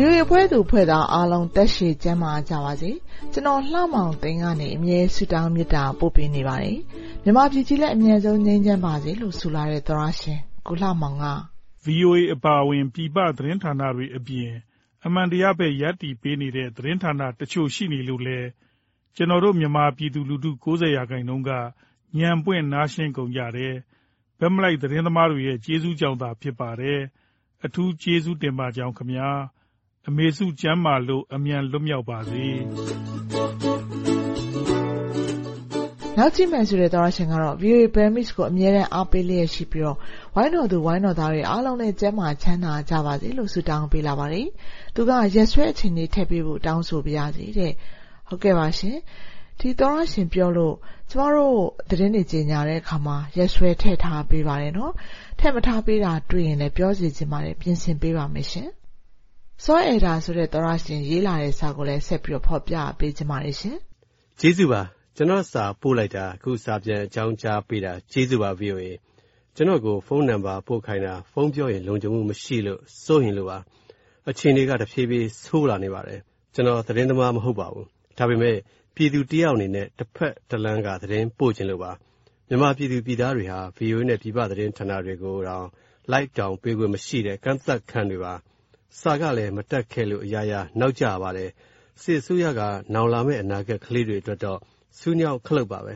[0.00, 2.90] VOA ဖွဲ့သူဖွဲ့သားအားလုံးသက်ရှည်ကျန်းမာကြပါစေ။
[3.32, 6.78] ကျွန်တော်လှမောင်သိန်းကနေအမြဲဆုတောင်းမေတ္တာပို့ပေးနေပါတယ်။
[7.22, 11.26] မြန်မာပြည်ကြီးလည်းအမြဲဆုံးငြိမ်းချမ်းပါစေလို့ဆုလာတဲ့သောရရှင်ကိုလှမောင်က
[11.84, 14.50] VOA အပါအဝင်ပြည်ပသတင်းဌာနတွေအပြင်
[15.06, 18.48] အမှန်တရားဘက်ရပ်တည်ပေးနေတဲ့သတင်းဌာနတချို့ရှိနေလို့လည်း
[19.16, 21.60] ကျွန်တော်တို့မြန်မာပြည်သူလူထု၉၀ရာခိုင်နှုန်းကဉာ
[22.28, 23.74] ဏ်ပွင့်နားရှင်းကုန်ကြတယ်။
[24.38, 27.00] ဘက်မလိုက်သတင်းသမားတွေရဲ့ကျေးဇူးကြောင့်သာဖြစ်ပါတယ်။
[27.64, 29.30] အထူးကျေးဇူးတင်ပါကြောင်းခင်ဗျာ။
[30.08, 32.46] အမေစု ကျန်းမာလို့ အမြန်လွတ်မြောက်ပါစေ။
[36.16, 39.98] နောက်ကြည့်မယ်ဆိုတဲ့ သောရရှင်ကတော့ VOA Burmese ကို အမြဲတမ်း အားပေးလျက်ရှိပြီးတော့
[40.34, 44.46] ဝိုင်းတော်သူ ဝိုင်းတော်သားတွေ အားလုံးနဲ့ကျန်းမာချမ်းသာကြပါစေလို့ ဆုတောင်းပေးလာပါတယ်။
[44.94, 47.72] သူက ရက်ဆွဲအချိန်လေး ထည့်ပေးဖို့ တောင်းဆိုပါရစေတဲ့။
[48.28, 48.96] ဟုတ်ကဲ့ပါရှင်။
[49.60, 50.74] ဒီသောရရှင်ပြောလို့
[51.10, 54.92] ကျမတို့ သတင်းတွေ ကြေညာတဲ့အခါမှာ ရက်ဆွဲထည့်ထားပေးပါတယ်နော်။
[55.38, 58.68] ထည့်မထားပေးတာ တွေ့ရင်လည်း ပြောစီချင်ပါတယ် ပြင်ဆင်ပေးပါမယ်ရှင်။
[59.64, 63.76] စောအဲဒါဆိုတဲ့သောရရှင်ရေးလာတဲ့စာကိုလည်းဆက်ပြီးတော့ဖော်ပြပေးချင်ပါတယ်ရှင်။
[64.40, 64.82] ကျေးဇူးပါ
[65.16, 68.84] ကျွန်တော်စာပို့လိုက်တာအခုစာပြန်အကြောင်းကြားပေးတာကျေးဇူးပါ VOA
[69.56, 73.58] ကျွန်တော်ကိုဖုန်းနံပါတ်ပို့ခိုင်းတာဖုန်းပြောရင်လုံခြုံမှုမရှိလို့စိုးရင်လို့ပါ
[74.30, 76.20] အချိန်တွေကတဖြည်းဖြည်းဆိုးလာနေပါတယ်
[76.54, 77.86] ကျွန်တော်သတင်းသမားမဟုတ်ပါဘူး
[78.18, 78.56] ဒါပေမဲ့
[78.94, 81.92] ပြည်သူတယောက်အနေနဲ့တစ်ဖက်တစ်လမ်းကသတင်းပို့ခြင်းလို့ပါ
[82.48, 85.66] မြန်မာပြည်သူပြည်သားတွေဟာ VOA နဲ့ပြည်ပသတင်းဌာနတွေကိုတော့
[86.12, 88.34] လိုက်တောင်ပေးခွင့်မရှိတဲ့ကန့်သက်ခံတွေပါ
[89.00, 91.50] စာကလည်းမတက်ခဲ့လို့အရာရာနောက်ကျပါတယ်
[92.02, 92.60] စစ်ဆိုးရက
[92.94, 94.58] နောင်လာမယ့်အနာဂတ်ကလေးတွေအတွက်တော့
[94.98, 95.94] ဆူးညောက်ခလုတ်ပါပဲ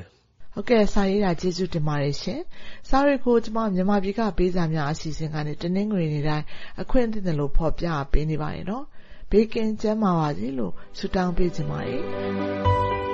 [0.54, 2.40] ဟုတ်ကဲ့စာရေးတာကျေးဇူးတင်ပါတယ်ရှင်
[2.88, 6.44] စာတွေကိုကျွန်မမြန်မာပြည်ကပေးစာများအစီအစဉ်ကနေတနင်္ဂနွေနေ့တိုင်း
[6.82, 8.84] အခွင့်အရေးလို့ဖော်ပြပေးနေပါတယ်နော်
[9.30, 13.11] ဘေးကင်းကျန်းမာပါစေလို့ဆုတောင်းပေးချင်ပါတယ်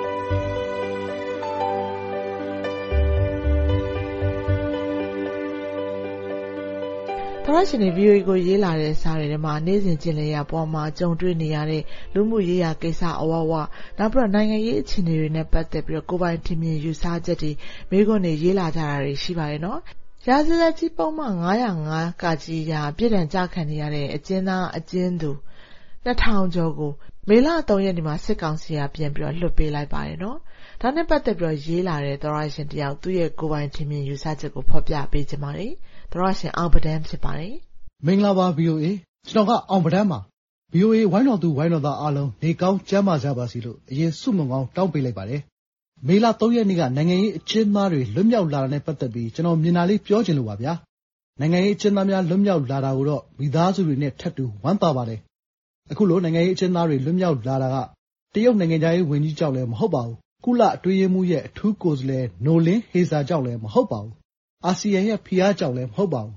[7.45, 11.83] သရရှင်တွေ VOA ကိုရေးလာတဲ့စာတွေထဲမှာနေ့စဉ်ကျင့်လည်ရပေါ်မှာကြုံတွေ့နေရတဲ့
[12.13, 13.53] လူမှုရေးရာကိစ္စအဝဝ
[13.97, 17.51] နောက်ပြီးတော့နိုင်ငံရေးအခြေအနေတွေနဲ့ပတ်သက်ပြီးတော့ကိုပိုင်ထင်မြင်ယူဆချက်တွေ
[17.89, 19.79] မိခွန်းတွေရေးလာကြတာတွေရှိပါတယ်နော်။
[20.27, 21.33] ရာဇသက်ကြီးပုံမှန်
[21.79, 25.31] 905ကကြီးရာပြည်ဒဏ်ကြခံနေရတဲ့အကျဉ်းသားအကျဉ်းသူ
[26.05, 26.91] 2000ကျော်ကို
[27.29, 30.37] မေလ3ရက်နေ့မှာစစ်ကောင်စီကပြန်ပြီးတော့လွှတ်ပေးလိုက်ပါတယ်နော်။
[30.81, 35.73] ဒါနဲ့ပတ်သက်ပြီးတော့ရေးလာတဲ့သရရှင်တယောက်သူ့ရဲ့ကိုပိုင်ထင်မြင်ယူဆချက်ကိုဖော်ပြပေးချင်ပါတယ်။
[36.13, 37.53] သရရှင်အောင်ပဒန်းဖြစ်ပါတယ်။
[38.05, 38.85] မင်္ဂလာပါ VOA
[39.29, 40.19] ကျွန်တော်ကအောင်ပဒန်းပါ
[40.75, 45.41] VOA ဝိုင်းတော်သူဝိုင်းတော်သားအားလုံးနေကောင်းကျန်းမာကြပါစေလို့အရင်ဆုမွန်ကောင်းတောင်းပေးလိုက်ပါတယ်။
[46.07, 50.73] မေလ3ရက်နေ့ကနိုင်ငံရေးအကျဉ်းသားတွေလွတ်မြောက်လာတာနဲ့ပတ်သက်ပြီးကျွန်တော်မြင်တာလေးပြောချင်လို့ပါဗျာ။
[51.39, 55.19] နိုင်ငံရေးအကျဉ်းသားများလွတ်မြောက်လာတာကိုတော့မိသားစုတွေနဲ့ထပ်တူဝမ်းသာပါတယ်။
[55.91, 57.77] အခုလိုနိုင်ငံရေးအကျဉ်းသားတွေလွတ်မြောက်လာတာက
[58.33, 64.18] တရုတ်နိုင်ငံခြားရေးဝန်ကြီးကြောင့်လည်းမဟုတ်ပါဘူး။ကုလအတွင်းရေးမှူးရဲ့အထူးကိုယ်စားလှယ်နိုလင်းဟေဇာကြောင့်လည်းမဟုတ်ပါဘူး
[64.65, 66.35] အာဆီယံရဲ့ဖိအားကြောင့်လည်း မဟုတ်ပါဘူး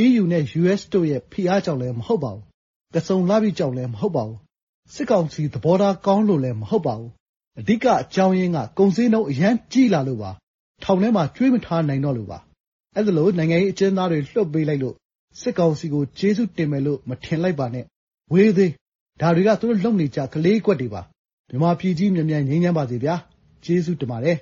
[0.04, 2.44] ။EU နဲ့ US တို့ရဲ့ ဖိအားကြောင့်လည်း မဟုတ်ပါဘူး။
[2.94, 4.38] ကစုံလဘိကြောင့်လည်း မဟုတ်ပါဘူး။
[4.94, 7.10] စစ်ကောင်စီ သဘောထားကောင်းလို့လည်း မဟုတ်ပါဘူး။
[7.58, 10.30] အဓိက အကြောင်းရင်းက ကုန်ဈေးနှုန်း အရမ်းကြီးလာလို့ပါ။
[10.82, 12.38] ထောင်ထဲမှာ ကြွေးမထားနိုင်တော့လို့ပါ။
[12.96, 14.94] အဲဒီလို နိုင်ငံရေးအကျဉ်းသားတွေ လွှတ်ပေးလိုက်လို့
[15.40, 17.84] စစ်ကောင်စီကို ကျေးဇူးတင်မယ်လို့ မထင်လိုက်ပါနဲ့။
[18.32, 18.70] ဝေးသေး။
[19.20, 21.02] ဒါတွေက သူတို့လုပ်နေကျ ကလေးကွက်တွေပါ။
[21.48, 23.14] မြန်မာပြည်ကြီး မြန်မြန်ငြိမ်းချမ်းပါစေဗျာ။
[23.64, 24.36] ကျေးဇူးတင်ပါတယ်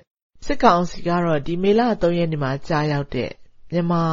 [0.45, 3.31] စစ်ကောင်စီကတော့ ဒီမေလ3ရက်နေ့မှာကြာရောက်တဲ့
[3.71, 4.03] မြန်မာ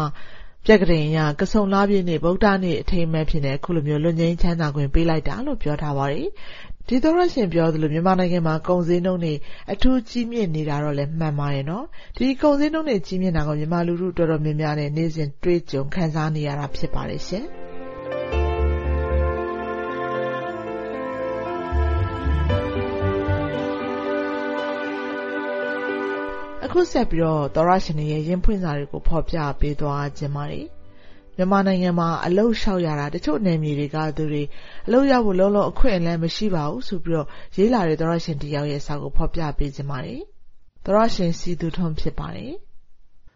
[0.66, 6.28] ပြက္ခဒိန်ရကဆုံလပြည့်နေ့ ဗုဒ္ဓနေ့အထိမ်းအမှတ်ဖြစ်နေခုလိုမျိုး လွတ်ငင်းချမ်းသာခွင့် ပေးလိုက်တာလို့ ပြောထားပါတယ်
[6.88, 9.34] ဒီသောရရှင်ပြောသလို မြန်မာနိုင်ငံမှာ ကုန်စည်နှုန်းတွေ
[9.72, 11.84] အထူးကြီးမြင့်နေတာတော့လည်း မှန်ပါတယ်နော်
[12.16, 17.44] ဒီကုန်စည်နှုန်းတွေ ကြီးမြင့်တာကမြန်မာလူထု တော်တော်များများနဲ့နေ့စဉ် တွေ့ကြုံခံစားနေရတာ ဖြစ်ပါတယ်ရှင်
[26.76, 30.66] ခုဆက်ပြီးတော့သောရရှင်ရဲ့ရင်ဖွင့်စာတွေကိုဖော်ပြပေးသွားခြင်းပါတယ်
[31.36, 34.42] မြန်မာနိုင်ငံမှာအလုတ်လျှောက်ရတာတချို့နယ်မြေတွေကသူတွေ
[34.86, 37.26] အလုတ်ရဖို့လုံးလုံးအခွင့်အလမ်းမရှိပါဘူးဆိုပြီးတော့
[37.56, 40.20] ရေးလာတဲ့သောရရှင်တယောက်ရဲ့စာကိုဖော်ပြပေးခြင်းပါတယ်
[40.84, 42.52] သောရရှင်စီသူထုံးဖြစ်ပါတယ်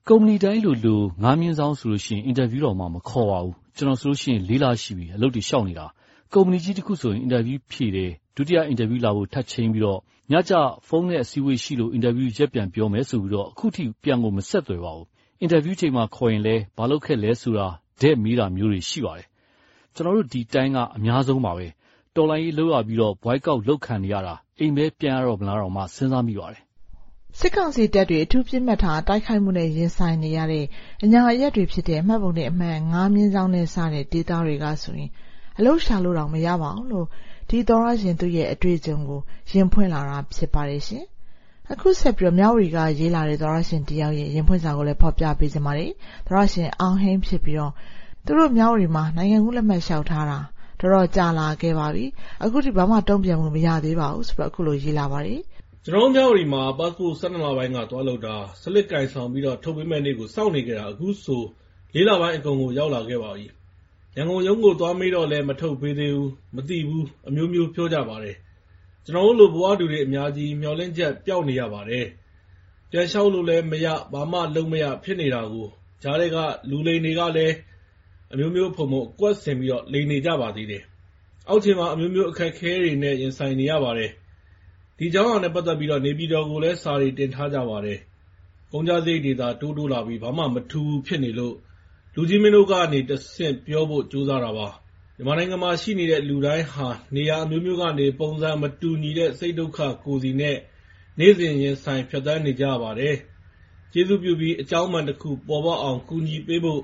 [0.08, 5.86] ကုမ္ပဏီတိုင်းလိုလိုငါးမြင့်ဆောင်ဆိုလို့ရှိရင်အင်တာဗျူးတော်မှမခေါ်ပါဘူးကျွန်တော်ဆိုလို့ရှိရင်လေးလရှိပြီအလုပ်တွေရှောက်နေတာ
[6.34, 10.54] ကုမ္ပဏီကြီးတစ်ခုဆိုရင် အင်တာဗျူးဖြေတယ် ဒုတိယအင်တာဗျူးလာဖို့ ထပ်ချင်းပြီးတော့ ညကျ
[10.86, 15.06] ဖုန်းနဲ့အစည်းအဝေးရှိလို့ အင်တာဗျူး ရက်ပြန်ပြောမယ်ဆိုပြီးတော့ အခုထိ ပြန်ကို မဆက်သွယ်ပါဘူး။
[15.40, 17.66] အင်တာဗျူးချိန်မှာ ခေါ်ရင်လည်းဘာလုပ်ခဲ့လဲဆိုတာ
[18.00, 19.26] တဲ့မေးတာမျိုးတွေ ရှိပါတယ်
[19.94, 21.66] ကျနော်တို့ ဒီတိုင်းက အများဆုံးပါပဲ။
[22.14, 26.62] တော်လှန်ရေးလုပ်ရပြီးတော့ Boycott လုပ်ခံနေရတာ အိမ်ပဲပြန်ရတော့မလားတောင်မှစဉ်းစားမိပါတယ်။
[27.38, 30.64] စစ်ကောင်စီတပ်တွေ အထူးပစ်မှတ်ထား တိုက်ခိုက်မှုနဲ့ ရင်ဆိုင်နေရတဲ့
[31.04, 35.10] အညာအရပ်တွေဖြစ်တဲ့ မှတ်ပုံတင်အမှတ်၅/နဲ့ စတဲ့ ဒေသတွေကဆိုရင်
[35.58, 37.06] အလုပ်ရှာလို့တောင်မရပါဘူးလို့
[37.48, 39.20] ဒီသောတရှင်သူ့ရဲ့အတွေ့အကြုံကို
[39.50, 41.04] ရင်ဖွင့်လာတာဖြစ်ပါတယ်ရှင်။
[41.72, 45.90] အခုဆက်ပြီးမြဝတီကရေးလာတဲ့သောတရှင်တယောက်ရဲ့ရင်ဖွင့်စာကိုလည်းဖော်ပြပေးချင်ပါတယ်။
[46.26, 47.72] သောတရှင်အောင်ဟိန်းဖြစ်ပြီးတော့
[48.24, 50.38] သူတို့မြဝတီမှာနိုင်ငံကူးလက်မှတ်လျှောက်ထားတာ
[50.80, 52.04] တော်တော်ကြာလာခဲ့ပါပြီ။
[52.44, 55.40] အခုထိဘာမှတုံ့ပြန်မှုမရသေးပါဘူးဆိုပြီးအခုလိုရေးလာပါတယ်။
[55.84, 61.42] ကျနော်တို့မြဝတီမှာပတ်စ်ပို့၁၂လပိုင်းကသွားလုပ်တာစလစ်ကိုင်ဆောင်ပြီးထုတ်ပေးမယ့်နေ့ကိုစောင့်နေခဲ့တာအခုဆို
[61.94, 63.46] လေးလပိုင်းအကုန်ကိုရောက်လာခဲ့ပါပြီ။
[64.18, 68.36] ရန်ကုန်ရုံးကို သွားမေးတော့လည်း မထုတ်ပေးသေးဘူး၊မသိဘူး အမျိုးမျိုး ပြောကြပါတယ်။
[69.04, 72.06] ကျနော်တို့လို ဘဝတူတွေ အများကြီး မျှော်လင့်ချက် ပျောက်နေရပါတယ်။
[72.90, 75.68] ပြန်လျှောက်လို့လည်းမရ၊ဘာမှလုပ်မရ ဖြစ်နေတာကို။
[76.02, 76.36] ကြားထဲက
[76.70, 77.54] လူလိမ်တွေကလည်း
[78.32, 80.82] အမျိုးမျိုးဖုံဖုံ အကွက်ဆင်ပြီး လိမ်နေကြပါသေးတယ်။
[81.48, 84.10] အောက်ခြေမှာ အမျိုးမျိုး အခက်အခဲတွေနဲ့ ရင်ဆိုင်နေရပါတယ်။
[84.98, 87.98] ဒီအကြောင်းအရာနဲ့ ပတ်သက်ပြီး နေပြည်တော်ကိုလည်း စာတွေတင်ထားကြပါတယ်။
[88.72, 91.54] ကုန်ကျစရိတ်တွေသာ တိုးတိုးလာပြီး ဘာမှမထူးဘူး ဖြစ်နေလို့
[92.20, 94.68] လူကြီးမင်းတို့ကနေတဆင့် ပြောဖို့ ကြိုးစားတာပါ။
[95.16, 100.56] မြန်မာနိုင်ငံမှာရှိနေတဲ့ လူတိုင်းဟာ နေရာအမျိုးမျိုးကနေ ပုံစံမတူညီတဲ့ စိတ်ဒုက္ခကိုယ်စီနဲ့
[101.18, 103.14] နေ့စဉ်ရင်ဆိုင် ဖြတ်သန်းနေကြရပါတယ်။
[103.92, 106.82] ကျေးဇူးပြုပြီး အကြောင်းမှန်တခု ပေါ်ပေါက်အောင် ကူညီပေးဖို့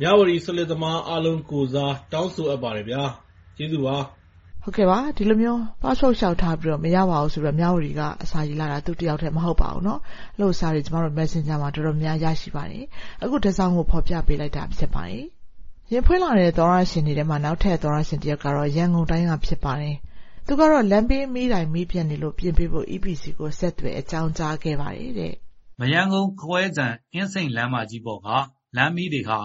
[0.00, 3.02] မြဝတီစလစ်သမားအားလုံးကိုယ်စား တောင်းဆိုအပ်ပါတယ်ဗျာ။
[3.56, 3.96] ကျေးဇူးပါ။
[4.68, 10.00] ဟုတ်ကဲ့ပါ။ဒီလိုမျိုးပတ်စ်ပို့လျှောက်ထားပြီးမရပါဘူးဆိုပြီးမြဝတီကအစာရေးလာတာသူတယောက်တည်းမဟုတ်ပါဘူးနော်။
[10.34, 12.84] အဲလိုစာတွေကျမတို့ Messenger မှာတော်တော်များများရရှိပါတယ်။
[13.22, 15.24] အခုတစောင်ကိုဖော်ပြပေးလိုက်တာဖြစ်ပါတယ်။
[15.92, 19.94] ရင်ဖွင့်လာတဲ့သောတရှင်တွေထဲမှာနောက်ထပ်သောတရှင်တယောက်ကတော့ရန်ကုန်တိုင်းကဖြစ်ပါတယ်။
[20.46, 25.34] သူကတော့လမ်းဘေးမီးတိုင်မီးပျက်နေလို့ပြင်ပေးဖို့ EPC ကိုဆက်သွယ်အကြောင်းကြားခဲ့ပါတယ်တဲ့။
[25.80, 28.28] မရမ်းကုန်း-ခွဲခြံ-အင်းစိန်လမ်းမကြီးပေါ်က
[28.76, 29.38] လမ်းမီးတွေဟာ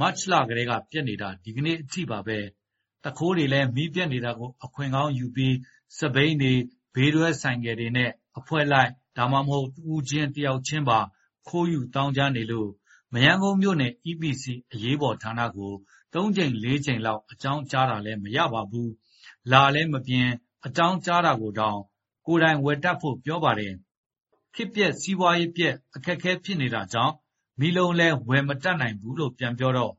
[0.00, 2.38] မတ်လကတည်းကပျက်နေတာဒီကနေ့အထိပါပဲ။
[3.04, 5.56] သူခိုးတွေလည်းမီးပျက်နေတာကို အခွင့်ကောင်းယူပြီး
[5.96, 6.52] စက်ဘီးတွေ၊
[6.94, 11.00] ဘေးတွဲဆိုင်ကယ်တွေနဲ့ အဖွဲ့လိုက် ဒါမှမဟုတ် တဦးချင်း တယောက်ချင်းပါ
[11.48, 12.70] ခိုးယူသောင်းကျန်းနေလို့
[13.12, 15.72] မရမ်းကုန်းမြို့နယ် EPC အရေးပေါ်ဌာနကို
[16.14, 18.88] သုံးကြိမ်လေးကြိမ်လောက် အကြောင်းကြားတာလည်း မရပါဘူး။
[19.52, 20.26] လာလည်းမပြင်၊
[20.66, 21.78] အကြောင်းကြားတာကိုတောင်
[22.26, 23.74] ကိုယ်တိုင်ဝယ်တတ်ဖို့ ပြောပါတယ်။
[24.54, 27.14] ခေတ်ပျက် စီးပွားရေးပျက် အခက်အခဲ ဖြစ်နေတာကြောင့်
[27.60, 29.92] မီးလုံးလည်း ဝယ်မတတ်နိုင်ဘူးလို့ ပြန်ပြောတော့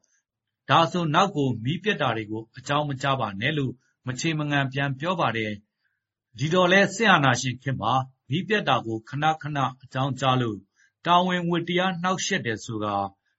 [0.70, 3.74] ဒါဆိုနောက်ကိုမီးပျက်တာတွေကို အကြောင်းမကြားပါနဲ့လို့
[4.08, 5.52] မချေမငံပြန်ပြောပါတယ်။
[6.38, 7.94] ဒီတော့လည်းစစ်အာဏာရှင်ခေတ်မှာ
[8.30, 10.58] မီးပျက်တာကိုခဏခဏအကြောင်းကြားလို့
[11.06, 12.96] တာဝန်ဝတ္တရားနှောင့်ယှက်တယ်ဆိုကာ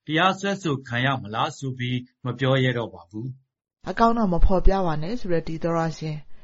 [0.07, 3.29] တရားစွဲဆိုခံရမလားဆိုပြီးမပြောရဲတော့ပါဘူး။
[3.91, 6.19] အကောင့်တော့မဖော်ပြပါနဲ့ဆိုတဲ့ဒီသောတရှင်။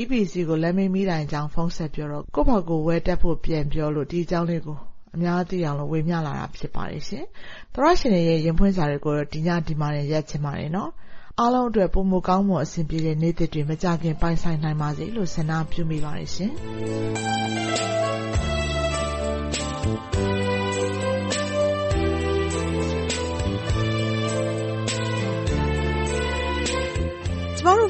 [0.00, 4.78] EPC ကိုလမ်းဘေးမီးတိုင်အကြောင်းဖုန်းဆက်ပြောတော့ကိုယ့်ဘာကိုယ်ဝယ်တတ်ဖို့ပြန်ပြောလို့ဒီအကြောင်းလေးကို
[5.14, 7.24] အများသိအောင်ဝေမျှလာတာဖြစ်ပါတယ်ရှင်။
[7.74, 10.90] သောတရှင်တွေရဲ့ရင်ဖွင့်စာတွေကိုတော့ဒီညဒီမှာတင်ရပ်ချင်ပါတယ်နော်။
[11.40, 16.52] အားလုံးအတွက်ပိုမိုကောင်းမွန်အဆင်ပြေတဲ့နေ့သစ်တွေမကြာခင်ပိုင်ဆိုင်နိုင်ပါစေလို့ဆန္ဒပြုမိပါတယ်ရှင်။